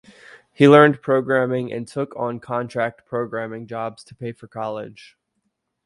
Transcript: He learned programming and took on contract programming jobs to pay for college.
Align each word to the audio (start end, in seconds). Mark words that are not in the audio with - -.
He 0.51 0.67
learned 0.67 1.03
programming 1.03 1.71
and 1.71 1.87
took 1.87 2.15
on 2.15 2.39
contract 2.39 3.05
programming 3.05 3.67
jobs 3.67 4.03
to 4.05 4.15
pay 4.15 4.31
for 4.31 4.47
college. 4.47 5.15